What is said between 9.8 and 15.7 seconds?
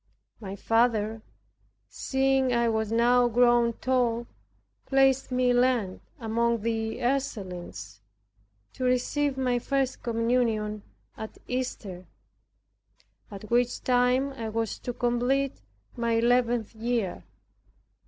communion at Easter, at which time I was to complete